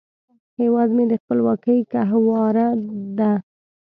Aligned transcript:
هیواد 0.59 0.89
مې 0.95 1.03
د 1.11 1.13
خپلواکۍ 1.21 1.79
ګهواره 1.91 2.67
ده 3.17 3.31